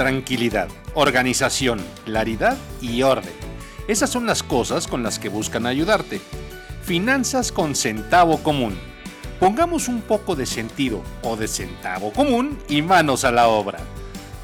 [0.00, 3.34] tranquilidad, organización, claridad y orden.
[3.86, 6.22] Esas son las cosas con las que buscan ayudarte.
[6.82, 8.78] Finanzas con centavo común.
[9.38, 13.78] Pongamos un poco de sentido o de centavo común y manos a la obra.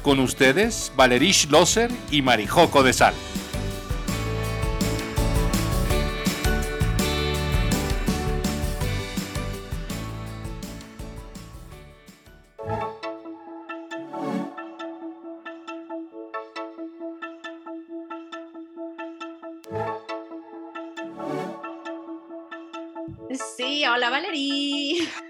[0.03, 3.15] Con ustedes, Valerish Loser y Marijoco de Sal.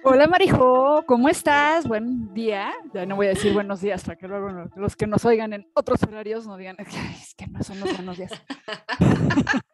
[0.10, 1.86] Hola Marijo, ¿cómo estás?
[1.86, 2.74] Buen día.
[2.94, 5.70] Ya no voy a decir buenos días para que luego los que nos oigan en
[5.74, 8.32] otros horarios no digan, es que no son los buenos días.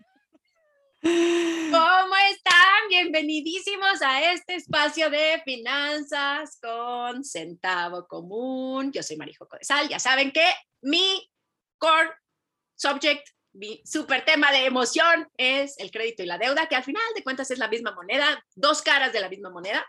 [1.03, 2.87] ¿Cómo están?
[2.89, 8.91] Bienvenidísimos a este espacio de finanzas con centavo común.
[8.91, 9.87] Yo soy Marijo Codesal.
[9.87, 10.47] Ya saben que
[10.81, 11.29] mi
[11.77, 12.09] core
[12.73, 17.03] subject mi super tema de emoción es el crédito y la deuda, que al final
[17.15, 19.85] de cuentas es la misma moneda, dos caras de la misma moneda.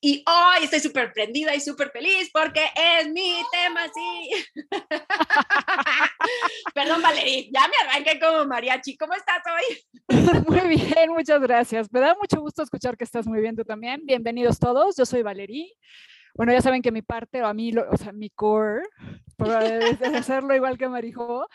[0.00, 4.30] Y hoy estoy súper prendida y súper feliz porque es mi tema, sí.
[6.74, 8.96] Perdón, Valerie, ya me arranqué como mariachi.
[8.96, 10.08] ¿Cómo estás hoy?
[10.48, 11.92] Muy bien, muchas gracias.
[11.92, 14.00] Me da mucho gusto escuchar que estás muy bien tú también.
[14.04, 15.72] Bienvenidos todos, yo soy Valerie.
[16.34, 18.82] Bueno, ya saben que mi parte, o a mí, o sea, mi core,
[20.16, 21.46] hacerlo igual que Marijo,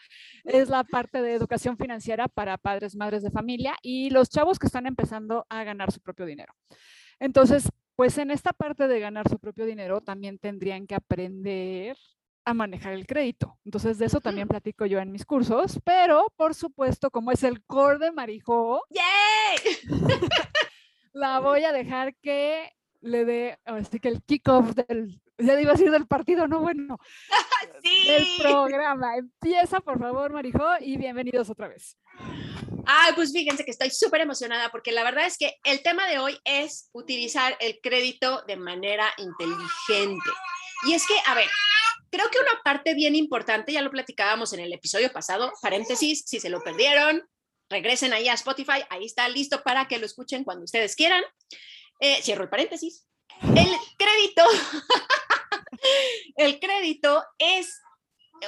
[0.44, 4.68] es la parte de educación financiera para padres, madres de familia y los chavos que
[4.68, 6.54] están empezando a ganar su propio dinero.
[7.20, 11.98] Entonces, pues en esta parte de ganar su propio dinero también tendrían que aprender
[12.46, 13.58] a manejar el crédito.
[13.66, 17.64] Entonces, de eso también platico yo en mis cursos, pero por supuesto, como es el
[17.66, 18.84] core de Marijo,
[21.12, 25.76] la voy a dejar que le dé, así que el kickoff del, ya iba a
[25.76, 27.00] decir del partido, no bueno,
[27.84, 28.08] sí.
[28.08, 29.18] del programa.
[29.18, 31.98] Empieza, por favor, Marijo, y bienvenidos otra vez.
[32.86, 36.20] Ay, pues fíjense que estoy súper emocionada porque la verdad es que el tema de
[36.20, 40.30] hoy es utilizar el crédito de manera inteligente.
[40.86, 41.50] Y es que, a ver,
[42.10, 46.40] creo que una parte bien importante, ya lo platicábamos en el episodio pasado, paréntesis, si
[46.40, 47.24] se lo perdieron,
[47.70, 51.24] regresen ahí a Spotify, ahí está listo para que lo escuchen cuando ustedes quieran.
[52.00, 53.08] Eh, cierro el paréntesis.
[53.42, 54.44] El crédito,
[56.38, 57.82] el crédito es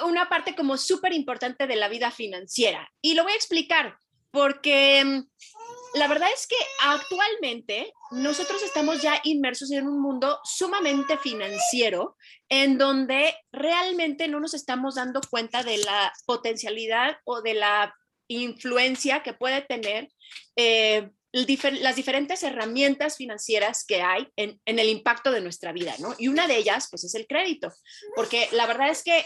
[0.03, 2.89] una parte como súper importante de la vida financiera.
[3.01, 3.97] Y lo voy a explicar
[4.31, 11.17] porque mm, la verdad es que actualmente nosotros estamos ya inmersos en un mundo sumamente
[11.17, 12.15] financiero
[12.47, 17.95] en donde realmente no nos estamos dando cuenta de la potencialidad o de la
[18.27, 20.09] influencia que puede tener
[20.55, 26.15] eh, las diferentes herramientas financieras que hay en, el impacto de nuestra vida, ¿no?
[26.17, 27.71] Y una de ellas, pues, es el crédito,
[28.15, 29.25] porque la verdad es que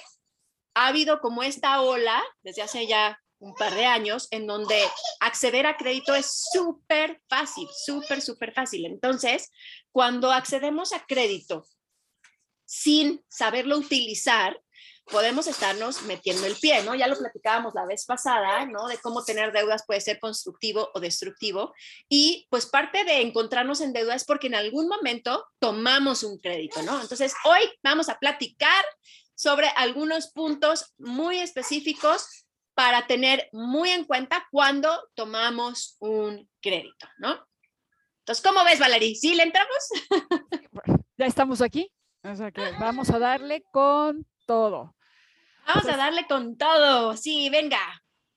[0.75, 4.81] ha habido como esta ola desde hace ya un par de años en donde
[5.19, 8.85] acceder a crédito es súper fácil, súper, súper fácil.
[8.85, 9.51] Entonces,
[9.91, 11.65] cuando accedemos a crédito
[12.65, 14.59] sin saberlo utilizar,
[15.05, 16.95] podemos estarnos metiendo el pie, ¿no?
[16.95, 18.87] Ya lo platicábamos la vez pasada, ¿no?
[18.87, 21.73] De cómo tener deudas puede ser constructivo o destructivo.
[22.09, 26.81] Y pues parte de encontrarnos en deuda es porque en algún momento tomamos un crédito,
[26.83, 27.01] ¿no?
[27.01, 28.83] Entonces, hoy vamos a platicar
[29.35, 37.45] sobre algunos puntos muy específicos para tener muy en cuenta cuando tomamos un crédito, ¿no?
[38.19, 39.15] Entonces, ¿cómo ves, Valerie?
[39.15, 39.77] ¿Sí le entramos?
[41.17, 41.91] ya estamos aquí.
[42.23, 44.95] O sea que vamos a darle con todo.
[45.67, 47.15] Vamos a darle con todo.
[47.15, 47.79] Sí, venga.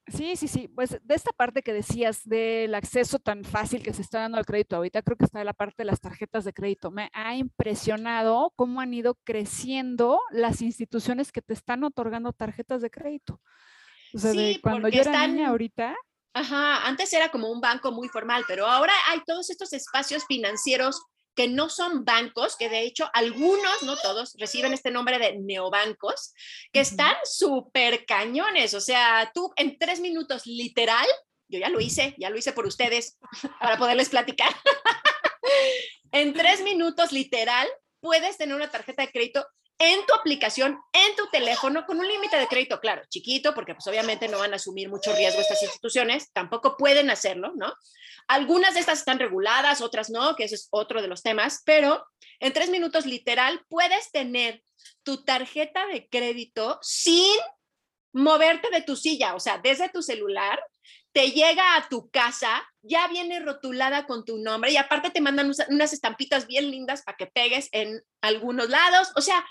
[0.08, 0.68] Sí, sí, sí.
[0.68, 4.46] Pues de esta parte que decías del acceso tan fácil que se está dando al
[4.46, 6.92] crédito ahorita, creo que está la parte de las tarjetas de crédito.
[6.92, 12.90] Me ha impresionado cómo han ido creciendo las instituciones que te están otorgando tarjetas de
[12.90, 13.40] crédito.
[14.14, 15.96] O sea, de cuando yo era niña ahorita.
[16.34, 21.02] Ajá, antes era como un banco muy formal, pero ahora hay todos estos espacios financieros
[21.36, 26.32] que no son bancos, que de hecho algunos, no todos, reciben este nombre de neobancos,
[26.72, 28.72] que están súper cañones.
[28.74, 31.06] O sea, tú en tres minutos literal,
[31.48, 33.18] yo ya lo hice, ya lo hice por ustedes
[33.60, 34.52] para poderles platicar.
[36.12, 37.68] en tres minutos literal,
[38.00, 39.46] puedes tener una tarjeta de crédito
[39.78, 43.86] en tu aplicación, en tu teléfono, con un límite de crédito, claro, chiquito, porque pues
[43.86, 47.74] obviamente no van a asumir mucho riesgo estas instituciones, tampoco pueden hacerlo, ¿no?
[48.26, 52.06] Algunas de estas están reguladas, otras no, que ese es otro de los temas, pero
[52.40, 54.62] en tres minutos literal puedes tener
[55.02, 57.36] tu tarjeta de crédito sin
[58.12, 60.58] moverte de tu silla, o sea, desde tu celular,
[61.16, 65.50] te llega a tu casa, ya viene rotulada con tu nombre y aparte te mandan
[65.70, 69.12] unas estampitas bien lindas para que pegues en algunos lados.
[69.16, 69.42] O sea,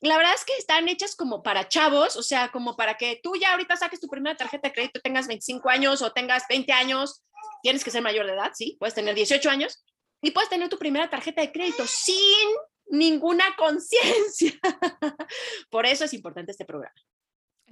[0.00, 3.34] la verdad es que están hechas como para chavos, o sea, como para que tú
[3.34, 7.24] ya ahorita saques tu primera tarjeta de crédito, tengas 25 años o tengas 20 años,
[7.64, 9.84] tienes que ser mayor de edad, sí, puedes tener 18 años
[10.22, 12.48] y puedes tener tu primera tarjeta de crédito sin
[12.86, 14.52] ninguna conciencia.
[15.68, 16.94] Por eso es importante este programa.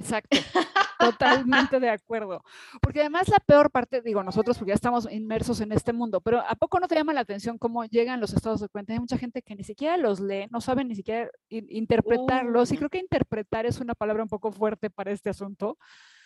[0.00, 0.31] Exacto,
[0.99, 2.43] totalmente de acuerdo.
[2.81, 6.41] Porque además la peor parte, digo nosotros porque ya estamos inmersos en este mundo, pero
[6.41, 8.94] ¿a poco no te llama la atención cómo llegan los estados de cuenta?
[8.94, 12.88] Hay mucha gente que ni siquiera los lee, no saben ni siquiera interpretarlos y creo
[12.88, 15.79] que interpretar es una palabra un poco fuerte para este asunto.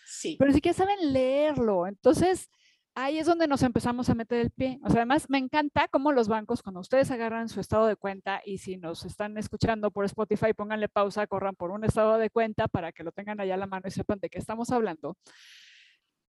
[0.05, 0.35] Sí.
[0.39, 1.87] Pero ni siquiera saben leerlo.
[1.87, 2.49] Entonces,
[2.95, 4.79] ahí es donde nos empezamos a meter el pie.
[4.83, 8.41] O sea, además me encanta cómo los bancos, cuando ustedes agarran su estado de cuenta
[8.43, 12.67] y si nos están escuchando por Spotify, pónganle pausa, corran por un estado de cuenta
[12.67, 15.17] para que lo tengan allá a la mano y sepan de qué estamos hablando.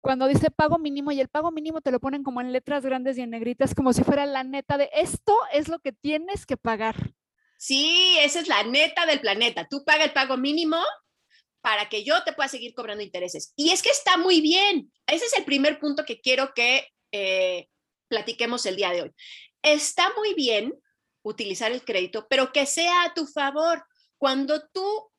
[0.01, 3.17] Cuando dice pago mínimo y el pago mínimo te lo ponen como en letras grandes
[3.17, 6.57] y en negritas, como si fuera la neta de esto es lo que tienes que
[6.57, 7.15] pagar.
[7.57, 9.67] Sí, esa es la neta del planeta.
[9.69, 10.77] Tú paga el pago mínimo
[11.65, 13.55] para que yo te pueda seguir cobrando intereses.
[13.57, 14.93] Y es que está muy bien.
[15.07, 17.71] Ese es el primer punto que quiero que eh,
[18.07, 19.13] platiquemos el día de hoy.
[19.63, 20.75] Está muy bien
[21.23, 23.83] utilizar el crédito, pero que sea a tu favor.
[24.19, 25.11] Cuando tú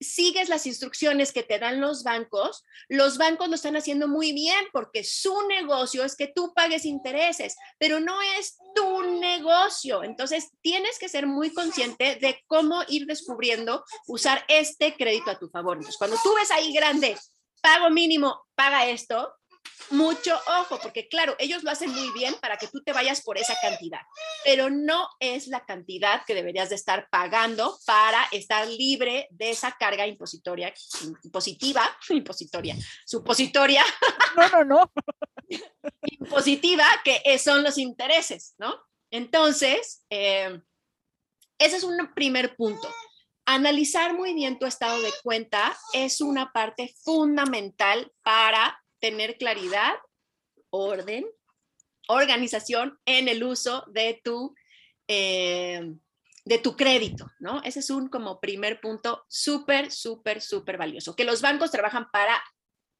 [0.00, 4.64] sigues las instrucciones que te dan los bancos, los bancos lo están haciendo muy bien
[4.72, 10.02] porque su negocio es que tú pagues intereses, pero no es tu negocio.
[10.02, 15.48] Entonces, tienes que ser muy consciente de cómo ir descubriendo usar este crédito a tu
[15.48, 15.76] favor.
[15.76, 17.16] Entonces, cuando tú ves ahí grande,
[17.60, 19.34] pago mínimo, paga esto,
[19.90, 23.38] mucho ojo, porque claro, ellos lo hacen muy bien para que tú te vayas por
[23.38, 24.00] esa cantidad,
[24.44, 29.72] pero no es la cantidad que deberías de estar pagando para estar libre de esa
[29.72, 30.72] carga impositoria,
[31.24, 32.76] impositiva, impositoria,
[33.06, 33.84] supositoria.
[34.36, 34.92] No, no, no.
[36.02, 38.80] impositiva, que son los intereses, ¿no?
[39.10, 40.60] Entonces, eh,
[41.58, 42.88] ese es un primer punto.
[43.44, 49.94] Analizar muy bien tu estado de cuenta es una parte fundamental para tener claridad,
[50.70, 51.26] orden,
[52.08, 54.54] organización en el uso de tu,
[55.08, 55.94] eh,
[56.44, 57.62] de tu crédito, ¿no?
[57.62, 62.42] Ese es un como primer punto súper, súper, súper valioso, que los bancos trabajan para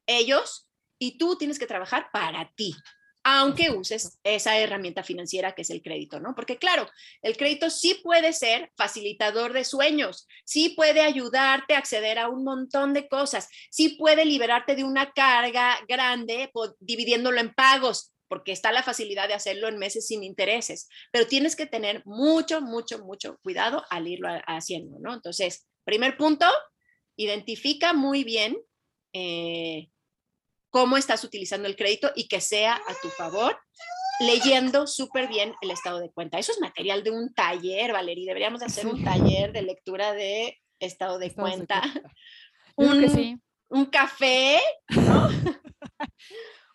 [0.07, 0.69] ellos
[0.99, 2.75] y tú tienes que trabajar para ti,
[3.23, 6.35] aunque uses esa herramienta financiera que es el crédito, ¿no?
[6.35, 6.89] Porque claro,
[7.23, 12.45] el crédito sí puede ser facilitador de sueños, sí puede ayudarte a acceder a un
[12.45, 18.73] montón de cosas, sí puede liberarte de una carga grande dividiéndolo en pagos, porque está
[18.73, 23.39] la facilidad de hacerlo en meses sin intereses, pero tienes que tener mucho, mucho, mucho
[23.43, 25.13] cuidado al irlo haciendo, ¿no?
[25.13, 26.47] Entonces, primer punto,
[27.17, 28.57] identifica muy bien
[29.13, 29.91] eh,
[30.71, 33.59] cómo estás utilizando el crédito y que sea a tu favor,
[34.21, 36.39] leyendo súper bien el estado de cuenta.
[36.39, 38.27] Eso es material de un taller, Valerie.
[38.27, 41.83] Deberíamos hacer un taller de lectura de estado de cuenta.
[42.77, 43.39] Un,
[43.69, 44.59] un café,
[44.89, 45.29] ¿no?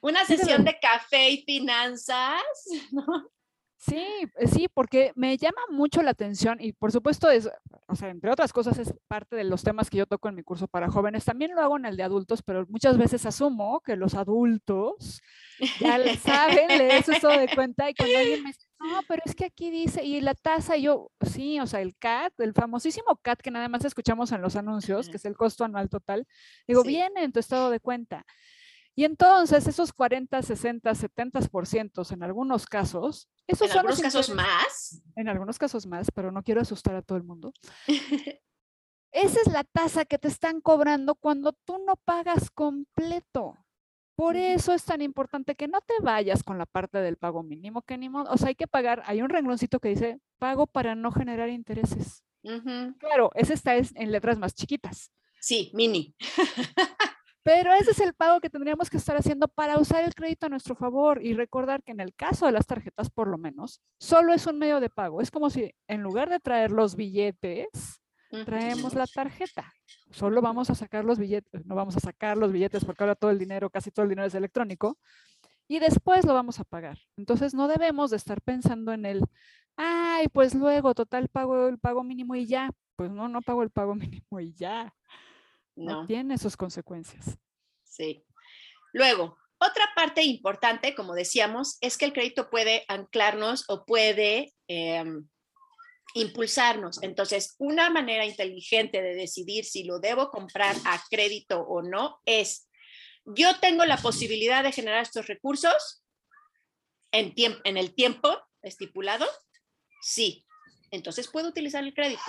[0.01, 2.43] Una sesión de café y finanzas,
[2.91, 3.31] ¿no?
[3.77, 4.05] Sí,
[4.51, 7.49] sí, porque me llama mucho la atención y por supuesto es,
[7.87, 10.43] o sea, entre otras cosas es parte de los temas que yo toco en mi
[10.43, 11.23] curso para jóvenes.
[11.23, 15.21] También lo hago en el de adultos, pero muchas veces asumo que los adultos
[15.79, 19.45] ya saben leer eso de cuenta y cuando alguien me dice, no, pero es que
[19.45, 23.39] aquí dice, y la tasa, y yo, sí, o sea, el CAT, el famosísimo CAT
[23.41, 26.27] que nada más escuchamos en los anuncios, que es el costo anual total,
[26.67, 28.25] digo, viene en tu estado de cuenta.
[28.95, 35.01] Y entonces esos 40, 60, 70% en algunos casos, esos en algunos casos más.
[35.17, 37.53] En algunos casos más, pero no quiero asustar a todo el mundo.
[39.11, 43.57] Esa es la tasa que te están cobrando cuando tú no pagas completo.
[44.15, 47.81] Por eso es tan importante que no te vayas con la parte del pago mínimo,
[47.81, 50.95] que ni modo, o sea, hay que pagar, hay un rengloncito que dice pago para
[50.95, 52.23] no generar intereses.
[52.99, 55.11] Claro, ese está en letras más chiquitas.
[55.39, 56.15] Sí, mini.
[57.45, 60.49] Pero ese es el pago que tendríamos que estar haciendo para usar el crédito a
[60.49, 64.33] nuestro favor y recordar que en el caso de las tarjetas, por lo menos, solo
[64.33, 65.21] es un medio de pago.
[65.21, 68.01] Es como si en lugar de traer los billetes,
[68.45, 69.71] traemos la tarjeta.
[70.09, 73.29] Solo vamos a sacar los billetes, no vamos a sacar los billetes porque ahora todo
[73.29, 74.97] el dinero, casi todo el dinero es electrónico,
[75.67, 76.97] y después lo vamos a pagar.
[77.15, 79.23] Entonces no debemos de estar pensando en el,
[79.77, 82.71] ay, pues luego total pago el pago mínimo y ya.
[82.95, 84.91] Pues no, no pago el pago mínimo y ya
[85.75, 86.05] no.
[86.05, 87.37] tiene sus consecuencias.
[87.83, 88.23] Sí.
[88.93, 95.27] Luego, otra parte importante, como decíamos, es que el crédito puede anclarnos o puede em,
[96.13, 97.01] impulsarnos.
[97.03, 102.69] Entonces, una manera inteligente de decidir si lo debo comprar a crédito o no es,
[103.25, 106.03] yo tengo la posibilidad de generar estos recursos
[107.11, 109.25] en, en el tiempo estipulado.
[110.01, 110.45] Sí,
[110.91, 112.21] entonces puedo utilizar el crédito.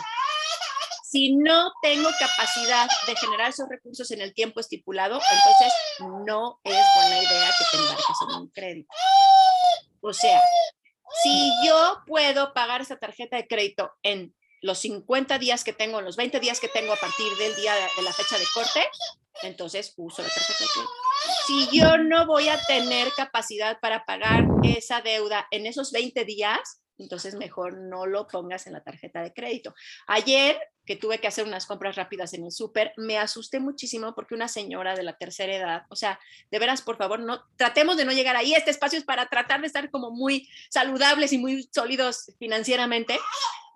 [1.08, 5.72] Si no tengo capacidad de generar esos recursos en el tiempo estipulado, entonces
[6.26, 8.88] no es buena idea que te embarques en un crédito.
[10.00, 10.42] O sea,
[11.22, 16.16] si yo puedo pagar esa tarjeta de crédito en los 50 días que tengo, los
[16.16, 18.84] 20 días que tengo a partir del día de, la fecha de corte,
[19.44, 20.92] entonces uso la tarjeta de crédito.
[21.46, 26.82] Si yo no voy a tener capacidad para pagar esa deuda en esos 20 días,
[26.98, 29.74] entonces mejor no lo pongas en la tarjeta de crédito.
[30.06, 34.34] Ayer que tuve que hacer unas compras rápidas en el súper, me asusté muchísimo porque
[34.34, 36.18] una señora de la tercera edad, o sea,
[36.50, 38.54] de veras, por favor, no tratemos de no llegar ahí.
[38.54, 43.18] Este espacio es para tratar de estar como muy saludables y muy sólidos financieramente,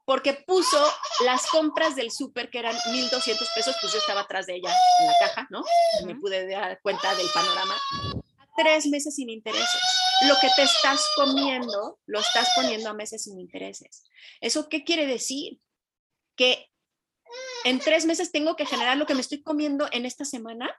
[0.05, 0.79] porque puso
[1.25, 3.11] las compras del súper que eran 1.200
[3.55, 5.65] pesos, pues yo estaba atrás de ella en la caja, ¿no?
[6.07, 7.75] Me pude dar cuenta del panorama.
[8.57, 13.39] Tres meses sin intereses lo que te estás comiendo lo estás poniendo a meses sin
[13.39, 14.05] intereses.
[14.41, 15.61] ¿Eso qué quiere decir?
[16.37, 16.71] Que
[17.65, 20.71] en tres meses tengo que generar lo que me estoy comiendo en esta semana.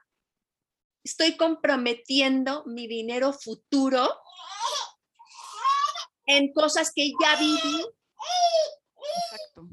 [1.04, 4.08] Estoy comprometiendo mi dinero futuro
[6.26, 7.84] en cosas que ya viví.
[9.24, 9.68] Exacto.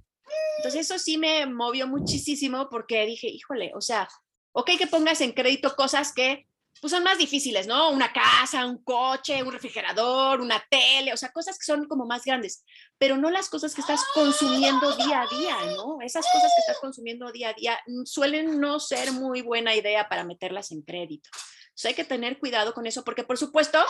[0.58, 4.10] Entonces eso sí me movió muchísimo porque dije, híjole, o sea,
[4.52, 6.49] ok que pongas en crédito cosas que
[6.82, 7.92] pues son más difíciles, ¿no?
[7.92, 12.24] Una casa, un coche, un refrigerador, una tele, o sea, cosas que son como más
[12.24, 12.64] grandes,
[12.98, 15.98] pero no las cosas que estás consumiendo día a día, ¿no?
[16.02, 20.24] Esas cosas que estás consumiendo día a día suelen no ser muy buena idea para
[20.24, 21.30] meterlas en crédito.
[21.70, 23.84] Entonces hay que tener cuidado con eso, porque por supuesto,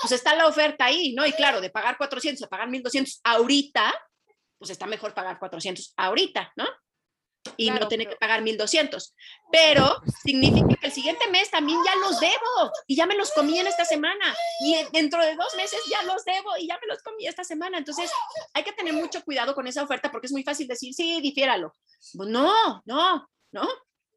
[0.00, 1.26] pues está la oferta ahí, ¿no?
[1.26, 3.94] Y claro, de pagar 400 a pagar 1200 ahorita,
[4.58, 6.66] pues está mejor pagar 400 ahorita, ¿no?
[7.56, 9.14] Y no tener que pagar 1200.
[9.50, 13.58] Pero significa que el siguiente mes también ya los debo y ya me los comí
[13.58, 17.02] en esta semana y dentro de dos meses ya los debo y ya me los
[17.02, 17.78] comí esta semana.
[17.78, 18.10] Entonces
[18.54, 21.74] hay que tener mucho cuidado con esa oferta porque es muy fácil decir, sí, difiéralo.
[22.14, 23.68] Pues no, no, no,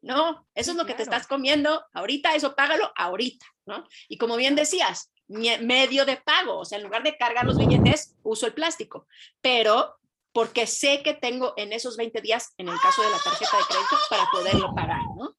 [0.02, 3.86] no, eso es lo que te estás comiendo ahorita, eso págalo ahorita, ¿no?
[4.08, 8.16] Y como bien decías, medio de pago, o sea, en lugar de cargar los billetes,
[8.22, 9.06] uso el plástico,
[9.40, 9.99] pero
[10.32, 13.64] porque sé que tengo en esos 20 días, en el caso de la tarjeta de
[13.64, 15.36] crédito, para poderlo pagar, ¿no?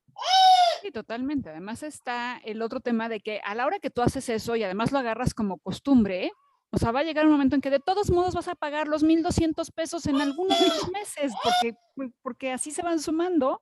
[0.82, 1.50] Sí, totalmente.
[1.50, 4.64] Además está el otro tema de que a la hora que tú haces eso y
[4.64, 6.32] además lo agarras como costumbre,
[6.72, 8.88] o sea, va a llegar un momento en que de todos modos vas a pagar
[8.88, 10.58] los 1.200 pesos en algunos
[10.94, 11.76] meses, porque,
[12.22, 13.62] porque así se van sumando.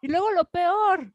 [0.00, 1.12] Y luego lo peor,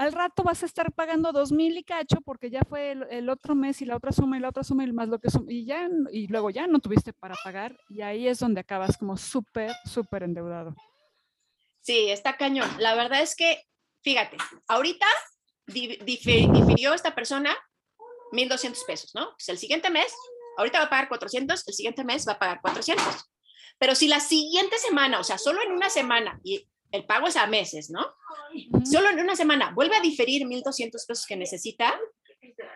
[0.00, 3.54] al rato vas a estar pagando dos mil y cacho porque ya fue el, otro
[3.54, 5.66] mes y la otra suma y la otra suma y más lo que suma y
[5.66, 9.72] ya y luego ya no tuviste para pagar y ahí es donde acabas como súper
[9.84, 10.74] súper endeudado.
[11.82, 12.66] Sí, está cañón.
[12.78, 13.62] La verdad es que,
[14.02, 14.38] fíjate,
[14.68, 15.06] ahorita
[15.66, 17.54] difirió esta persona
[18.32, 19.32] 1.200 pesos, ¿no?
[19.32, 20.14] Pues el siguiente mes,
[20.56, 23.04] ahorita va a pagar 400, el siguiente mes va a pagar 400.
[23.78, 27.36] Pero si la siguiente semana, o sea, solo en una semana, y el pago es
[27.36, 28.14] a meses, ¿no?
[28.84, 31.98] Solo en una semana vuelve a diferir 1.200 pesos que necesita.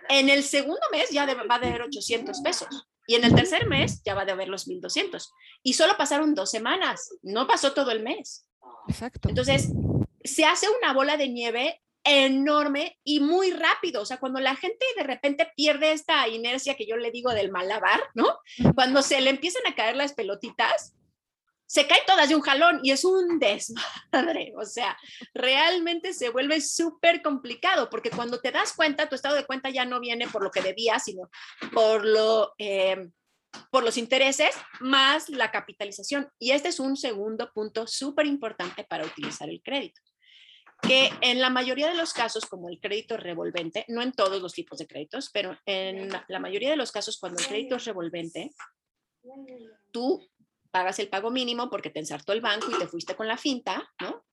[0.08, 2.68] En el segundo mes ya va a deber 800 pesos.
[3.06, 5.28] Y en el tercer mes ya va a deber los 1.200.
[5.62, 8.48] Y solo pasaron dos semanas, no pasó todo el mes.
[8.88, 9.28] Exacto.
[9.28, 9.70] Entonces,
[10.22, 14.02] se hace una bola de nieve enorme y muy rápido.
[14.02, 17.50] O sea, cuando la gente de repente pierde esta inercia que yo le digo del
[17.50, 18.38] malabar, ¿no?
[18.74, 20.93] Cuando se le empiezan a caer las pelotitas,
[21.74, 24.52] se caen todas de un jalón y es un desmadre.
[24.56, 24.96] O sea,
[25.34, 29.84] realmente se vuelve súper complicado porque cuando te das cuenta, tu estado de cuenta ya
[29.84, 31.28] no viene por lo que debías, sino
[31.72, 32.54] por lo...
[32.58, 33.08] Eh,
[33.70, 34.50] por los intereses
[34.80, 36.28] más la capitalización.
[36.40, 40.00] Y este es un segundo punto súper importante para utilizar el crédito.
[40.82, 44.54] Que en la mayoría de los casos, como el crédito revolvente, no en todos los
[44.54, 48.50] tipos de créditos, pero en la mayoría de los casos, cuando el crédito es revolvente,
[49.92, 50.28] tú
[50.74, 53.88] pagas el pago mínimo porque te ensartó el banco y te fuiste con la finta,
[54.00, 54.26] ¿no?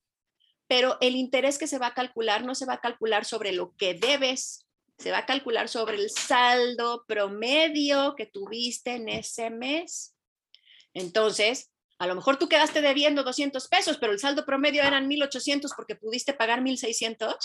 [0.68, 3.76] Pero el interés que se va a calcular no se va a calcular sobre lo
[3.78, 4.66] que debes,
[4.98, 10.16] se va a calcular sobre el saldo promedio que tuviste en ese mes.
[10.96, 15.76] Entonces, a lo mejor tú quedaste debiendo 200 pesos, pero el saldo promedio eran 1.800
[15.76, 17.38] porque pudiste pagar 1.600.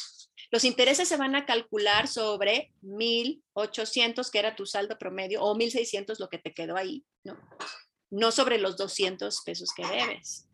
[0.50, 6.18] Los intereses se van a calcular sobre 1.800, que era tu saldo promedio, o 1.600,
[6.18, 7.36] lo que te quedó ahí, ¿no?
[8.10, 10.48] No sobre los 200 pesos que debes.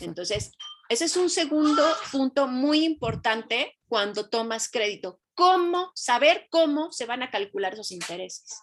[0.00, 0.52] Entonces,
[0.88, 5.20] ese es un segundo punto muy importante cuando tomas crédito.
[5.34, 5.92] ¿Cómo?
[5.94, 8.60] Saber cómo se van a calcular esos intereses.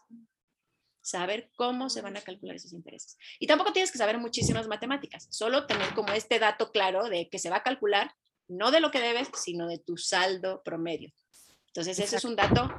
[1.02, 3.18] Saber cómo se van a calcular esos intereses.
[3.40, 7.40] Y tampoco tienes que saber muchísimas matemáticas, solo tener como este dato claro de que
[7.40, 8.12] se va a calcular
[8.48, 11.12] no de lo que debes, sino de tu saldo promedio.
[11.68, 12.70] Entonces, ese es un dato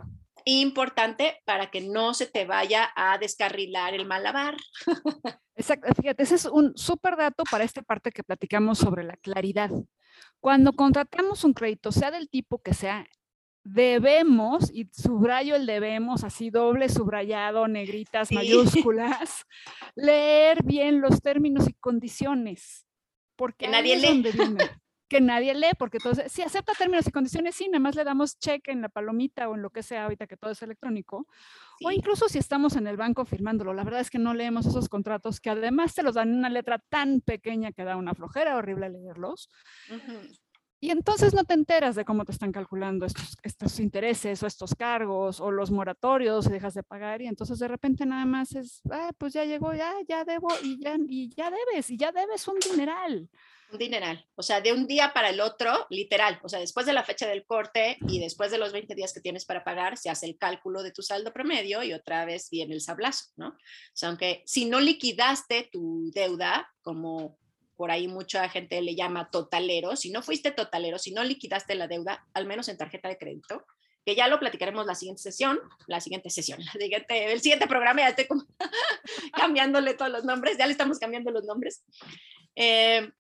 [0.46, 4.56] importante para que no se te vaya a descarrilar el malabar.
[5.56, 9.70] Exacto, fíjate, ese es un súper dato para esta parte que platicamos sobre la claridad.
[10.40, 13.06] Cuando contratamos un crédito, sea del tipo que sea,
[13.64, 19.44] debemos, y subrayo el debemos, así doble subrayado, negritas, mayúsculas,
[19.96, 22.86] leer bien los términos y condiciones.
[23.34, 24.22] Porque nadie lee.
[25.08, 28.38] Que nadie lee, porque entonces, si acepta términos y condiciones, sí, nada más le damos
[28.38, 31.26] check en la palomita o en lo que sea, ahorita que todo es electrónico,
[31.84, 34.88] o incluso si estamos en el banco firmándolo, la verdad es que no leemos esos
[34.88, 38.56] contratos que además te los dan en una letra tan pequeña que da una flojera
[38.56, 39.48] horrible leerlos.
[40.78, 44.74] Y entonces no te enteras de cómo te están calculando estos, estos intereses o estos
[44.74, 49.10] cargos o los moratorios, dejas de pagar y entonces de repente nada más es, ah,
[49.16, 52.58] pues ya llegó, ya, ya debo y ya, y ya debes, y ya debes un
[52.58, 53.30] dineral.
[53.72, 56.92] Un dineral, o sea, de un día para el otro, literal, o sea, después de
[56.92, 60.08] la fecha del corte y después de los 20 días que tienes para pagar, se
[60.08, 63.48] hace el cálculo de tu saldo promedio y otra vez viene el sablazo, ¿no?
[63.48, 63.56] O
[63.92, 67.38] sea, aunque si no liquidaste tu deuda, como
[67.76, 71.88] por ahí mucha gente le llama totalero, si no fuiste totalero, si no liquidaste la
[71.88, 73.64] deuda, al menos en tarjeta de crédito,
[74.04, 75.58] que ya lo platicaremos la siguiente sesión,
[75.88, 78.28] la siguiente sesión, la siguiente, el siguiente programa, ya estoy
[79.34, 81.84] cambiándole todos los nombres, ya le estamos cambiando los nombres.
[82.54, 83.10] Eh,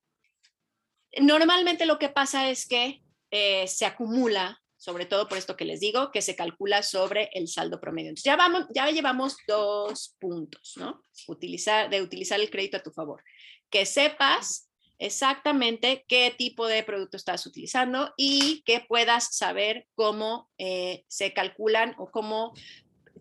[1.20, 5.80] Normalmente lo que pasa es que eh, se acumula, sobre todo por esto que les
[5.80, 8.10] digo, que se calcula sobre el saldo promedio.
[8.10, 11.04] Entonces ya, vamos, ya llevamos dos puntos, ¿no?
[11.28, 13.22] Utilizar, de utilizar el crédito a tu favor.
[13.70, 21.04] Que sepas exactamente qué tipo de producto estás utilizando y que puedas saber cómo eh,
[21.08, 22.54] se calculan o cómo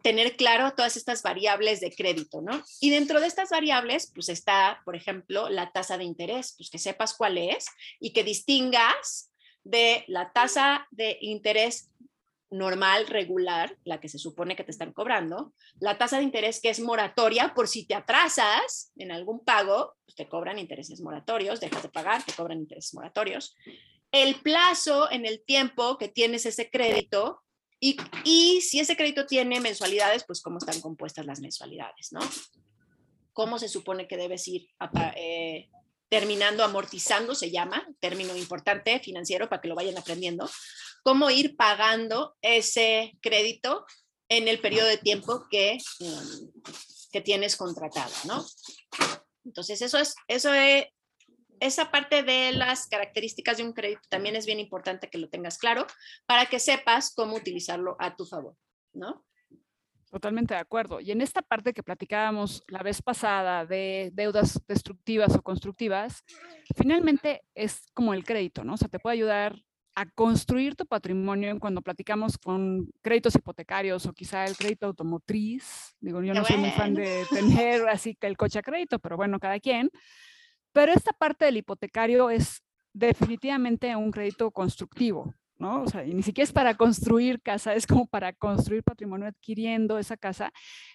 [0.06, 2.64] tener claro todas estas variables de crédito, ¿no?
[2.80, 6.78] Y dentro de estas variables, pues está, por ejemplo, la tasa de interés, pues que
[6.78, 7.66] sepas cuál es
[8.00, 9.32] y que distingas
[9.64, 11.90] de la tasa de interés
[12.52, 16.70] normal, regular, la que se supone que te están cobrando, la tasa de interés que
[16.70, 21.82] es moratoria por si te atrasas en algún pago, pues te cobran intereses moratorios, dejas
[21.82, 23.56] de pagar, te cobran intereses moratorios.
[24.12, 27.42] El plazo en el tiempo que tienes ese crédito,
[28.24, 32.20] y, si ese crédito tiene mensualidades, pues cómo están compuestas las mensualidades, ¿no?
[33.34, 34.68] ¿Cómo se supone que debes ir
[35.16, 35.70] eh,
[36.10, 40.50] terminando, amortizando, se llama, término importante financiero para que lo vayan aprendiendo,
[41.04, 43.86] cómo ir pagando ese crédito
[44.30, 46.62] en el periodo de tiempo que, mm,
[47.12, 48.46] que tienes contratado, ¿no?
[49.44, 50.86] Entonces, eso es, eso es,
[51.60, 55.58] esa parte de las características de un crédito también es bien importante que lo tengas
[55.58, 55.86] claro
[56.26, 58.56] para que sepas cómo utilizarlo a tu favor,
[58.94, 59.26] ¿no?
[60.12, 61.02] Totalmente de acuerdo.
[61.02, 66.24] Y en esta parte que platicábamos la vez pasada de deudas destructivas o constructivas,
[66.76, 68.76] finalmente es como el crédito, ¿no?
[68.76, 69.56] O sea, te puede ayudar
[69.96, 75.96] a construir tu patrimonio cuando platicamos con créditos hipotecarios o quizá el crédito automotriz.
[76.00, 79.16] Digo, yo no soy muy fan de tener así que el coche a crédito, pero
[79.16, 79.90] bueno, cada quien.
[80.76, 82.62] Pero esta parte del hipotecario es
[82.92, 85.84] definitivamente un crédito constructivo, ¿no?
[85.84, 90.18] O sea, ni siquiera es para construir casa, es como para construir patrimonio adquiriendo esa
[90.18, 90.52] casa.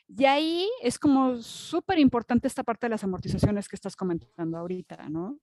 [0.06, 5.08] Y ahí es como súper importante esta parte de las amortizaciones que estás comentando ahorita,
[5.08, 5.38] ¿no?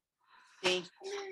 [0.62, 0.84] Sí.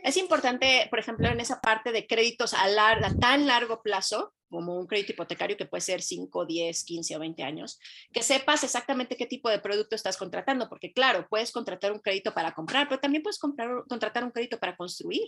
[0.03, 4.79] Es importante, por ejemplo, en esa parte de créditos a, a tan largo plazo, como
[4.79, 7.77] un crédito hipotecario que puede ser 5, 10, 15 o 20 años,
[8.13, 12.33] que sepas exactamente qué tipo de producto estás contratando, porque claro, puedes contratar un crédito
[12.33, 15.27] para comprar, pero también puedes contratar un crédito para construir,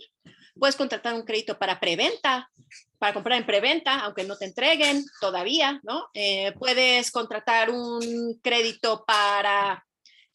[0.58, 2.50] puedes contratar un crédito para preventa,
[2.98, 6.08] para comprar en preventa, aunque no te entreguen todavía, ¿no?
[6.14, 9.84] Eh, puedes contratar un crédito para...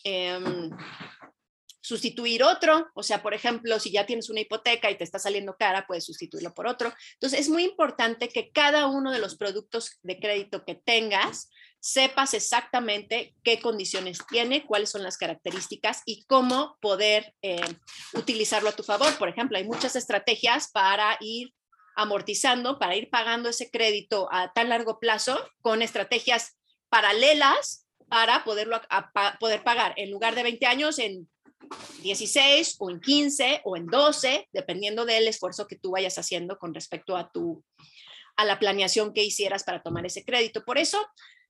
[0.03, 0.69] Em,
[1.83, 5.57] sustituir otro, o sea, por ejemplo, si ya tienes una hipoteca y te está saliendo
[5.59, 6.93] cara, puedes sustituirlo por otro.
[7.15, 11.49] Entonces, es muy importante que cada uno de los productos de crédito que tengas,
[11.81, 17.59] sepas exactamente qué condiciones tiene, cuáles son las características y cómo poder eh,
[18.13, 19.13] utilizarlo a tu favor.
[19.17, 21.53] Por ejemplo, hay muchas estrategias para ir
[21.97, 26.55] amortizando, para ir pagando ese crédito a tan largo plazo con estrategias
[26.87, 28.79] paralelas para poderlo
[29.41, 31.27] poder pagar en lugar de 20 años en
[32.01, 36.73] 16 o en 15 o en 12, dependiendo del esfuerzo que tú vayas haciendo con
[36.73, 37.63] respecto a tu
[38.35, 40.63] a la planeación que hicieras para tomar ese crédito.
[40.65, 40.97] Por eso,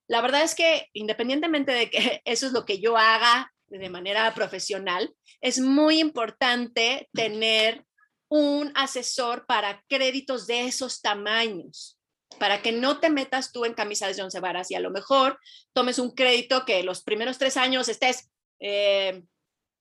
[0.07, 4.33] la verdad es que independientemente de que eso es lo que yo haga de manera
[4.35, 7.85] profesional, es muy importante tener
[8.29, 11.97] un asesor para créditos de esos tamaños,
[12.39, 15.39] para que no te metas tú en camisas de once varas y a lo mejor
[15.73, 19.23] tomes un crédito que los primeros tres años estés eh,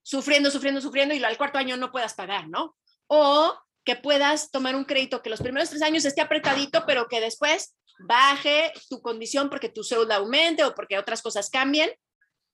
[0.03, 2.77] sufriendo, sufriendo, sufriendo y al cuarto año no puedas pagar, ¿no?
[3.07, 7.21] O que puedas tomar un crédito que los primeros tres años esté apretadito, pero que
[7.21, 11.91] después baje tu condición porque tu salud aumente o porque otras cosas cambien,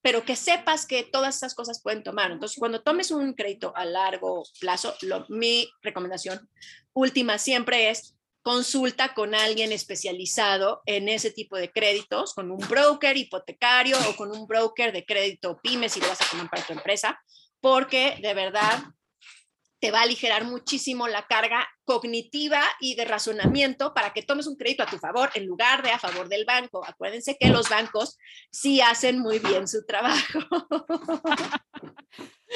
[0.03, 2.31] pero que sepas que todas estas cosas pueden tomar.
[2.31, 4.95] Entonces, cuando tomes un crédito a largo plazo,
[5.29, 6.49] mi recomendación
[6.93, 13.17] última siempre es consulta con alguien especializado en ese tipo de créditos, con un broker
[13.17, 16.73] hipotecario o con un broker de crédito pyme si lo vas a tomar para tu
[16.73, 17.21] empresa,
[17.61, 18.85] porque de verdad
[19.81, 24.57] te va a aligerar muchísimo la carga cognitiva y de razonamiento para que tomes un
[24.57, 26.85] crédito a tu favor en lugar de a favor del banco.
[26.85, 28.19] Acuérdense que los bancos
[28.51, 30.41] sí hacen muy bien su trabajo.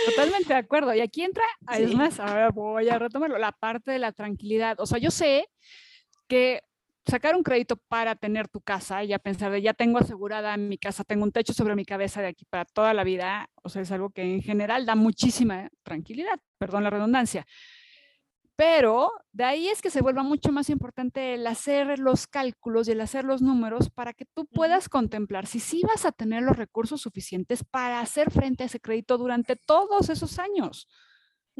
[0.06, 0.94] Totalmente de acuerdo.
[0.94, 4.80] Y aquí entra, además, ahora voy a retomarlo, la parte de la tranquilidad.
[4.80, 5.48] O sea, yo sé
[6.28, 6.62] que
[7.06, 10.78] sacar un crédito para tener tu casa y ya pensar de ya tengo asegurada mi
[10.78, 13.82] casa, tengo un techo sobre mi cabeza de aquí para toda la vida, o sea,
[13.82, 17.44] es algo que en general da muchísima tranquilidad, perdón la redundancia.
[18.56, 22.92] Pero de ahí es que se vuelva mucho más importante el hacer los cálculos y
[22.92, 26.56] el hacer los números para que tú puedas contemplar si sí vas a tener los
[26.56, 30.86] recursos suficientes para hacer frente a ese crédito durante todos esos años.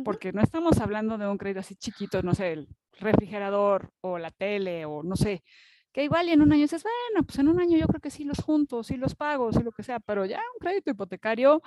[0.05, 4.31] Porque no estamos hablando de un crédito así chiquito, no sé, el refrigerador o la
[4.31, 5.43] tele o no sé,
[5.93, 8.11] que igual y en un año dices, bueno, pues en un año yo creo que
[8.11, 11.63] sí los junto, sí los pago, sí lo que sea, pero ya un crédito hipotecario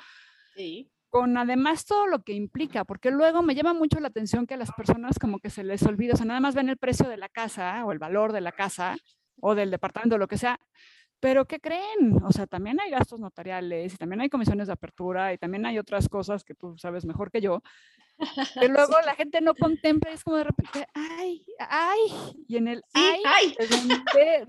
[1.15, 4.57] con además todo lo que implica, porque luego me llama mucho la atención que a
[4.57, 7.15] las personas como que se les olvida, o sea, nada más ven el precio de
[7.15, 8.97] la casa o el valor de la casa
[9.39, 10.59] o del departamento, lo que sea,
[11.21, 12.21] pero ¿qué creen?
[12.21, 15.79] O sea, también hay gastos notariales y también hay comisiones de apertura y también hay
[15.79, 17.63] otras cosas que tú sabes mejor que yo,
[18.59, 21.99] que luego la gente no contempla y es como de repente, ay, ay,
[22.45, 23.55] y en el ay, ay.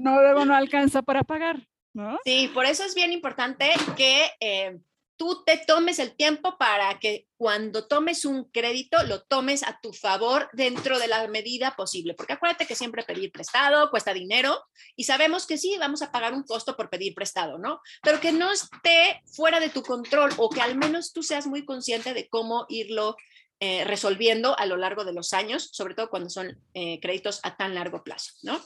[0.01, 2.19] no, luego no alcanza para pagar, ¿no?
[2.25, 4.81] Sí, por eso es bien importante que eh,
[5.17, 9.93] tú te tomes el tiempo para que cuando tomes un crédito lo tomes a tu
[9.93, 14.63] favor dentro de la medida posible, porque acuérdate que siempre pedir prestado cuesta dinero
[14.95, 17.81] y sabemos que sí, vamos a pagar un costo por pedir prestado, ¿no?
[18.03, 21.65] Pero que no esté fuera de tu control o que al menos tú seas muy
[21.65, 23.17] consciente de cómo irlo
[23.59, 27.57] eh, resolviendo a lo largo de los años, sobre todo cuando son eh, créditos a
[27.57, 28.61] tan largo plazo, ¿no?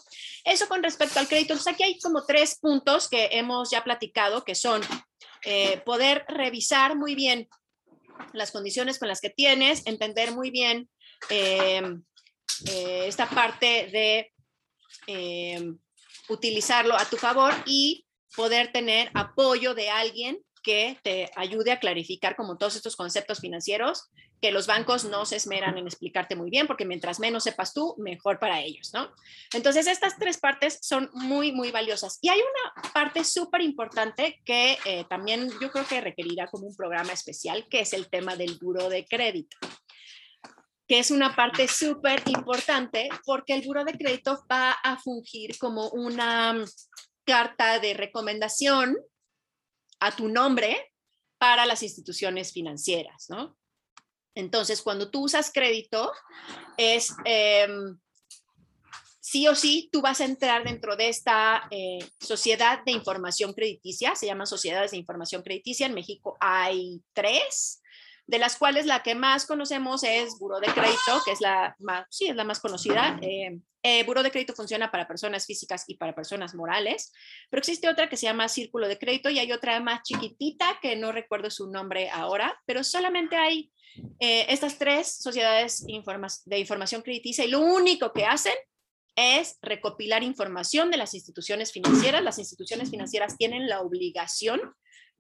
[0.44, 1.52] Eso con respecto al crédito.
[1.52, 4.82] Entonces, aquí hay como tres puntos que hemos ya platicado, que son
[5.44, 7.48] eh, poder revisar muy bien
[8.32, 10.88] las condiciones con las que tienes, entender muy bien
[11.30, 12.02] em,
[12.66, 14.32] esta parte de
[16.28, 18.06] utilizarlo a tu favor y
[18.36, 24.10] poder tener apoyo de alguien que te ayude a clarificar como todos estos conceptos financieros
[24.40, 27.94] que los bancos no se esmeran en explicarte muy bien, porque mientras menos sepas tú,
[27.98, 29.10] mejor para ellos, ¿no?
[29.52, 32.18] Entonces, estas tres partes son muy, muy valiosas.
[32.22, 36.74] Y hay una parte súper importante que eh, también yo creo que requerirá como un
[36.74, 39.56] programa especial, que es el tema del buro de crédito
[40.90, 45.88] que es una parte súper importante porque el buro de crédito va a fungir como
[45.90, 46.64] una
[47.24, 48.96] carta de recomendación
[50.00, 50.92] a tu nombre
[51.38, 53.56] para las instituciones financieras, ¿no?
[54.34, 56.12] Entonces, cuando tú usas crédito,
[56.76, 57.98] es em,
[59.20, 64.14] sí o sí, tú vas a entrar dentro de esta eh, sociedad de información crediticia,
[64.14, 65.86] se llaman sociedades de información crediticia.
[65.86, 67.79] En México hay tres,
[68.30, 72.06] de las cuales la que más conocemos es Buro de Crédito, que es la más,
[72.10, 73.18] sí, es la más conocida.
[73.22, 77.12] Eh, eh, Buro de Crédito funciona para personas físicas y para personas morales,
[77.50, 80.94] pero existe otra que se llama Círculo de Crédito y hay otra más chiquitita que
[80.94, 83.72] no recuerdo su nombre ahora, pero solamente hay
[84.20, 88.54] eh, estas tres sociedades de información crediticia y lo único que hacen
[89.16, 92.22] es recopilar información de las instituciones financieras.
[92.22, 94.60] Las instituciones financieras tienen la obligación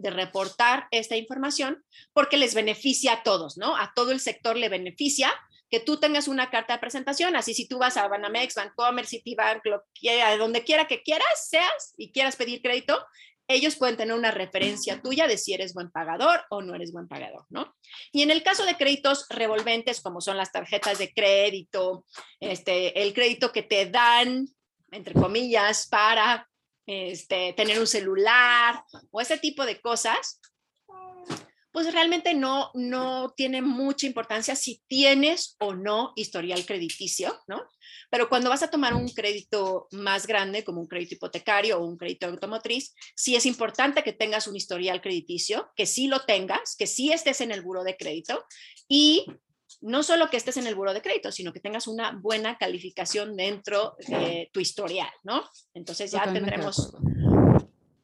[0.00, 3.76] de reportar esta información porque les beneficia a todos, ¿no?
[3.76, 5.32] A todo el sector le beneficia
[5.70, 9.64] que tú tengas una carta de presentación, así si tú vas a Banamex, Bancomer, Citibank,
[9.66, 12.98] lo que, donde quiera que quieras, seas y quieras pedir crédito,
[13.46, 17.08] ellos pueden tener una referencia tuya de si eres buen pagador o no eres buen
[17.08, 17.74] pagador, ¿no?
[18.12, 22.04] Y en el caso de créditos revolventes, como son las tarjetas de crédito,
[22.38, 24.46] este, el crédito que te dan,
[24.92, 26.49] entre comillas, para
[26.90, 30.40] este, tener un celular o ese tipo de cosas,
[31.72, 37.62] pues realmente no, no tiene mucha importancia si tienes o no historial crediticio, ¿no?
[38.10, 41.96] Pero cuando vas a tomar un crédito más grande, como un crédito hipotecario o un
[41.96, 46.88] crédito automotriz, sí es importante que tengas un historial crediticio, que sí lo tengas, que
[46.88, 48.44] sí estés en el buro de crédito
[48.88, 49.26] y
[49.80, 53.36] no solo que estés en el buro de crédito, sino que tengas una buena calificación
[53.36, 55.48] dentro de tu historial, ¿no?
[55.74, 56.92] Entonces ya tendremos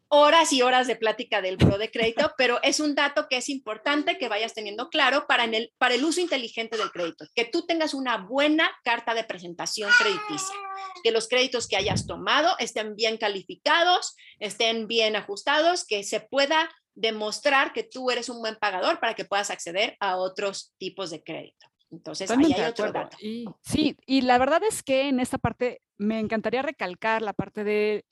[0.09, 3.49] horas y horas de plática del buro de crédito, pero es un dato que es
[3.49, 7.67] importante que vayas teniendo claro para, el, para el uso inteligente del crédito, que tú
[7.67, 10.55] tengas una buena carta de presentación crediticia,
[11.03, 16.71] que los créditos que hayas tomado estén bien calificados, estén bien ajustados, que se pueda
[16.97, 21.23] demostrar que tú eres un buen pagador para que puedas acceder a otros tipos de
[21.23, 21.67] crédito.
[21.93, 23.17] Entonces, ahí hay otro dato.
[23.63, 28.05] sí, y la verdad es que en esta parte me encantaría recalcar la parte de,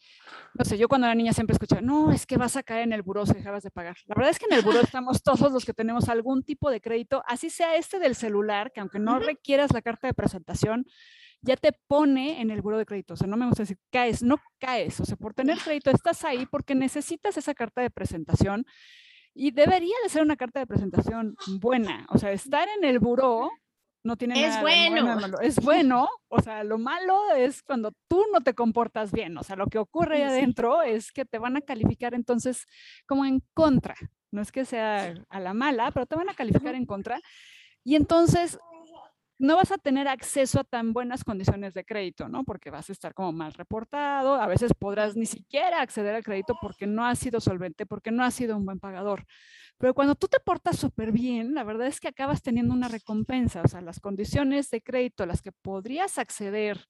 [0.54, 2.92] no sé, yo cuando era niña siempre escuchaba, no, es que vas a caer en
[2.92, 3.96] el buró si dejabas de pagar.
[4.06, 6.80] La verdad es que en el buró estamos todos los que tenemos algún tipo de
[6.80, 10.86] crédito, así sea este del celular, que aunque no requieras la carta de presentación,
[11.44, 13.14] ya te pone en el buró de crédito.
[13.14, 15.00] O sea, no me gusta decir caes, no caes.
[15.00, 18.66] O sea, por tener crédito estás ahí porque necesitas esa carta de presentación
[19.34, 22.06] y debería de ser una carta de presentación buena.
[22.10, 23.50] O sea, estar en el buró
[24.04, 25.16] no tiene es nada bueno.
[25.16, 25.40] malo.
[25.40, 29.56] Es bueno, o sea, lo malo es cuando tú no te comportas bien, o sea,
[29.56, 32.66] lo que ocurre ahí adentro es que te van a calificar entonces
[33.06, 33.94] como en contra,
[34.30, 37.20] no es que sea a la mala, pero te van a calificar en contra.
[37.82, 38.58] Y entonces
[39.44, 42.44] no vas a tener acceso a tan buenas condiciones de crédito, ¿no?
[42.44, 46.56] Porque vas a estar como mal reportado, a veces podrás ni siquiera acceder al crédito
[46.60, 49.26] porque no has sido solvente, porque no has sido un buen pagador.
[49.76, 53.60] Pero cuando tú te portas súper bien, la verdad es que acabas teniendo una recompensa,
[53.62, 56.88] o sea, las condiciones de crédito a las que podrías acceder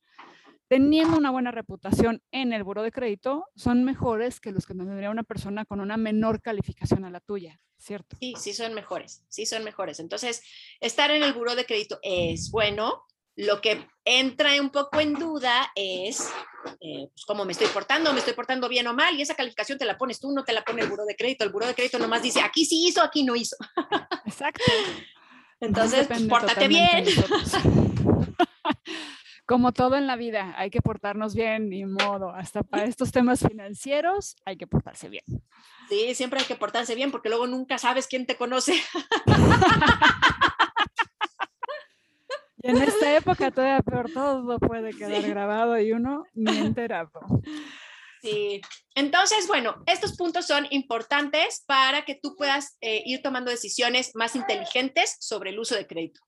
[0.69, 5.11] teniendo una buena reputación en el buro de crédito son mejores que los que tendría
[5.11, 8.17] una persona con una menor calificación a la tuya, ¿cierto?
[8.21, 10.01] Sí, sí son mejores, sí son mejores.
[10.01, 10.43] Entonces,
[10.81, 13.05] estar en el buro de crédito es bueno.
[13.37, 16.31] Lo que entra un poco en duda es
[16.81, 19.77] eh, pues, cómo me estoy portando, me estoy portando bien o mal, y esa calificación
[19.77, 21.43] te la pones tú, no te la pone el buro de crédito.
[21.43, 23.57] El buro de crédito nomás dice, aquí sí hizo, aquí no hizo.
[24.25, 24.63] Exacto.
[25.59, 27.07] Entonces, pórtate bien.
[29.47, 32.31] como todo en la vida, hay que portarnos bien, ni modo.
[32.31, 35.25] Hasta para estos temas financieros hay que portarse bien.
[35.89, 38.75] Sí, siempre hay que portarse bien porque luego nunca sabes quién te conoce.
[42.65, 47.11] Y en esta época todavía peor, todo puede quedar grabado y uno ni enterado.
[48.23, 48.63] Sí,
[48.95, 54.35] entonces, bueno, estos puntos son importantes para que tú puedas eh, ir tomando decisiones más
[54.35, 56.23] inteligentes sobre el uso de crédito.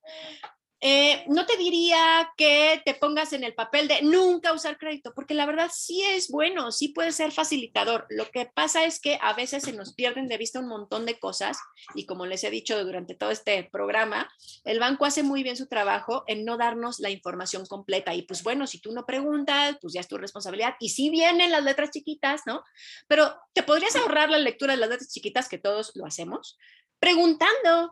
[0.82, 5.32] Eh, no te diría que te pongas en el papel de nunca usar crédito, porque
[5.32, 8.06] la verdad sí es bueno, sí puede ser facilitador.
[8.10, 11.18] Lo que pasa es que a veces se nos pierden de vista un montón de
[11.18, 11.58] cosas
[11.94, 14.28] y como les he dicho durante todo este programa,
[14.64, 18.14] el banco hace muy bien su trabajo en no darnos la información completa.
[18.14, 20.74] Y pues bueno, si tú no preguntas, pues ya es tu responsabilidad.
[20.78, 22.62] Y sí vienen las letras chiquitas, ¿no?
[23.08, 26.58] Pero te podrías ahorrar la lectura de las letras chiquitas, que todos lo hacemos,
[26.98, 27.90] preguntando,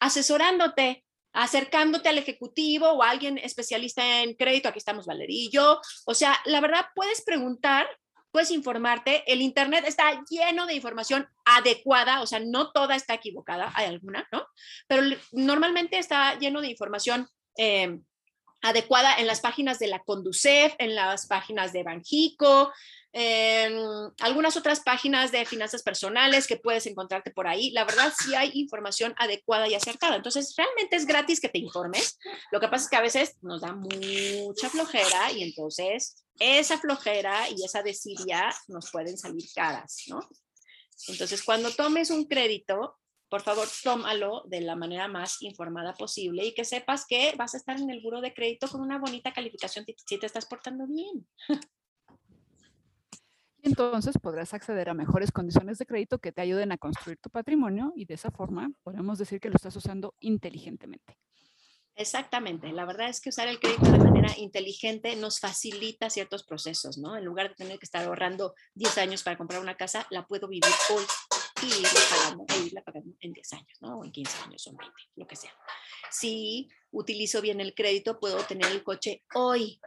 [0.00, 6.36] asesorándote acercándote al ejecutivo o a alguien especialista en crédito, aquí estamos Valerillo, o sea,
[6.44, 7.86] la verdad puedes preguntar,
[8.30, 13.72] puedes informarte, el Internet está lleno de información adecuada, o sea, no toda está equivocada,
[13.74, 14.46] hay alguna, ¿no?
[14.86, 17.28] Pero normalmente está lleno de información.
[17.56, 17.98] Eh,
[18.62, 22.72] adecuada en las páginas de la Conducef, en las páginas de Banjico,
[23.12, 23.80] en
[24.20, 27.70] algunas otras páginas de finanzas personales que puedes encontrarte por ahí.
[27.70, 30.16] La verdad, sí hay información adecuada y acertada.
[30.16, 32.18] Entonces, realmente es gratis que te informes.
[32.52, 37.48] Lo que pasa es que a veces nos da mucha flojera y entonces esa flojera
[37.48, 40.20] y esa desidia nos pueden salir caras, ¿no?
[41.08, 46.54] Entonces, cuando tomes un crédito, por favor, tómalo de la manera más informada posible y
[46.54, 49.84] que sepas que vas a estar en el buro de crédito con una bonita calificación
[50.06, 51.26] si te estás portando bien.
[53.60, 57.28] Y entonces podrás acceder a mejores condiciones de crédito que te ayuden a construir tu
[57.28, 61.18] patrimonio y de esa forma podemos decir que lo estás usando inteligentemente.
[61.96, 66.96] Exactamente, la verdad es que usar el crédito de manera inteligente nos facilita ciertos procesos,
[66.96, 67.16] ¿no?
[67.16, 70.46] En lugar de tener que estar ahorrando 10 años para comprar una casa, la puedo
[70.46, 71.02] vivir hoy
[71.62, 73.98] y irla pagando, e irla pagando en 10 años, ¿no?
[73.98, 75.52] O en 15 años o 20, lo que sea.
[76.10, 79.80] Si utilizo bien el crédito, puedo tener el coche hoy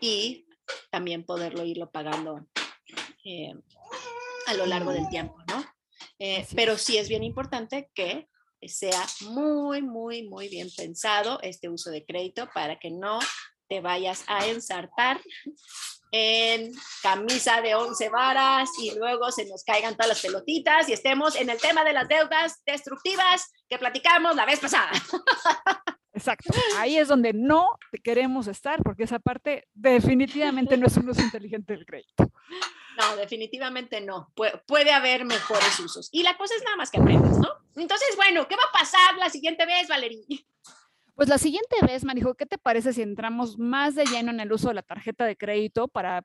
[0.00, 0.46] y
[0.90, 2.46] también poderlo irlo pagando
[3.24, 3.54] eh,
[4.46, 5.64] a lo largo del tiempo, ¿no?
[6.18, 8.28] Eh, pero sí es bien importante que
[8.62, 13.18] sea muy, muy, muy bien pensado este uso de crédito para que no
[13.68, 15.20] te vayas a ensartar
[16.12, 21.36] en camisa de 11 varas y luego se nos caigan todas las pelotitas y estemos
[21.36, 24.90] en el tema de las deudas destructivas que platicamos la vez pasada.
[26.12, 26.52] Exacto.
[26.76, 27.68] Ahí es donde no
[28.02, 32.30] queremos estar porque esa parte definitivamente no es un uso inteligente del crédito.
[32.98, 34.32] No, definitivamente no.
[34.66, 36.08] puede haber mejores usos.
[36.12, 37.48] Y la cosa es nada más que aprendas, ¿no?
[37.76, 40.20] Entonces, bueno, ¿qué va a pasar la siguiente vez, Valeria?
[41.20, 44.50] Pues la siguiente vez, Marijo, ¿qué te parece si entramos más de lleno en el
[44.50, 46.22] uso de la tarjeta de crédito para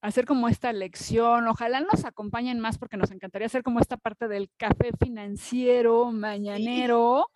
[0.00, 1.46] hacer como esta lección.
[1.48, 7.26] Ojalá nos acompañen más porque nos encantaría hacer como esta parte del café financiero mañanero.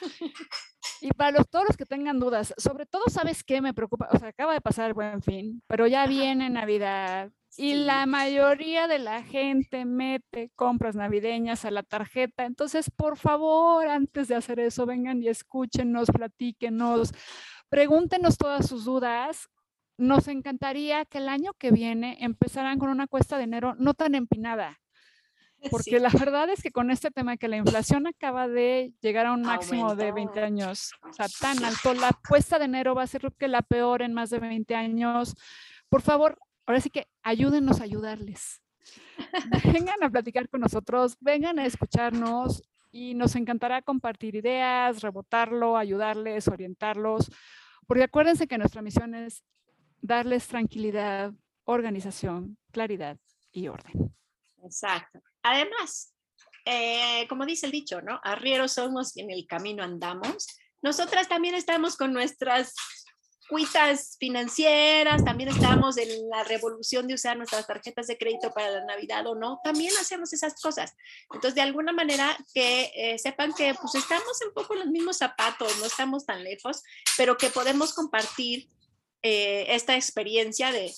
[1.02, 4.08] Y para los, todos los que tengan dudas, sobre todo, ¿sabes qué me preocupa?
[4.12, 8.86] O sea, acaba de pasar el buen fin, pero ya viene Navidad y la mayoría
[8.88, 12.44] de la gente mete compras navideñas a la tarjeta.
[12.44, 17.12] Entonces, por favor, antes de hacer eso, vengan y escúchenos, platíquenos,
[17.68, 19.48] pregúntenos todas sus dudas
[19.98, 24.14] nos encantaría que el año que viene empezaran con una cuesta de enero no tan
[24.14, 24.78] empinada.
[25.70, 29.32] Porque la verdad es que con este tema que la inflación acaba de llegar a
[29.32, 33.06] un máximo de 20 años, o sea, tan alto, la cuesta de enero va a
[33.06, 35.34] ser que la peor en más de 20 años.
[35.88, 38.62] Por favor, ahora sí que ayúdenos a ayudarles.
[39.64, 46.48] vengan a platicar con nosotros, vengan a escucharnos y nos encantará compartir ideas, rebotarlo, ayudarles,
[46.48, 47.30] orientarlos.
[47.86, 49.44] Porque acuérdense que nuestra misión es
[50.00, 51.32] darles tranquilidad,
[51.64, 53.18] organización, claridad
[53.52, 54.14] y orden.
[54.64, 55.20] Exacto.
[55.42, 56.14] Además,
[56.64, 58.20] eh, como dice el dicho, ¿no?
[58.24, 60.48] Arrieros somos y en el camino andamos.
[60.82, 62.74] Nosotras también estamos con nuestras
[63.48, 68.84] cuitas financieras, también estamos en la revolución de usar nuestras tarjetas de crédito para la
[68.84, 70.94] Navidad o no, también hacemos esas cosas.
[71.32, 75.18] Entonces, de alguna manera que eh, sepan que pues estamos un poco en los mismos
[75.18, 76.82] zapatos, no estamos tan lejos,
[77.16, 78.68] pero que podemos compartir
[79.22, 80.92] eh, esta experiencia de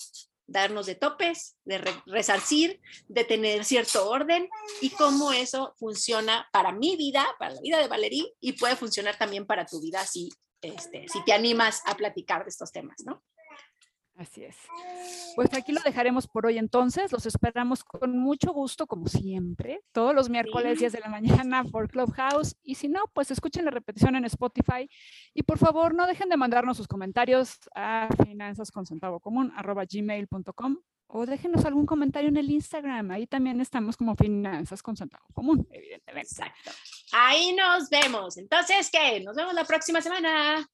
[0.49, 4.49] darnos de topes, de resarcir, de tener cierto orden
[4.81, 9.17] y cómo eso funciona para mi vida, para la vida de Valerie y puede funcionar
[9.17, 10.29] también para tu vida si,
[10.61, 13.23] este, si te animas a platicar de estos temas, ¿no?
[14.19, 14.55] Así es.
[15.35, 17.13] Pues aquí lo dejaremos por hoy entonces.
[17.13, 21.89] Los esperamos con mucho gusto, como siempre, todos los miércoles 10 de la mañana por
[21.89, 22.57] Clubhouse.
[22.61, 24.89] Y si no, pues escuchen la repetición en Spotify.
[25.33, 30.77] Y por favor, no dejen de mandarnos sus comentarios a finanzasconcentavocomún.com
[31.11, 33.11] o déjenos algún comentario en el Instagram.
[33.11, 36.29] Ahí también estamos como Finanzas con Centavo Común, evidentemente.
[36.31, 36.71] Exacto.
[37.11, 38.37] Ahí nos vemos.
[38.37, 39.19] Entonces, ¿qué?
[39.21, 40.65] Nos vemos la próxima semana.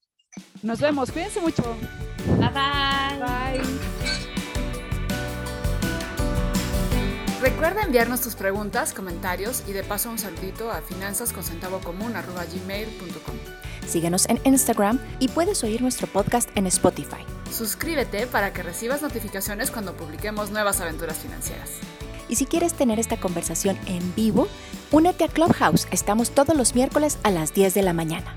[0.61, 1.11] Nos vemos.
[1.11, 1.63] Cuídense mucho.
[2.37, 3.17] Bye bye.
[3.19, 3.61] Bye.
[7.41, 13.54] Recuerda enviarnos tus preguntas, comentarios y de paso un saludito a finanzasconcentavocomún.com.
[13.87, 17.23] Síguenos en Instagram y puedes oír nuestro podcast en Spotify.
[17.51, 21.69] Suscríbete para que recibas notificaciones cuando publiquemos nuevas aventuras financieras.
[22.27, 24.47] Y si quieres tener esta conversación en vivo,
[24.91, 25.87] únete a Clubhouse.
[25.91, 28.33] Estamos todos los miércoles a las 10 de la mañana.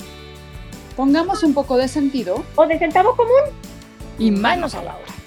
[0.97, 3.53] Pongamos un poco de sentido o de centavo común
[4.19, 5.18] y manos a la obra.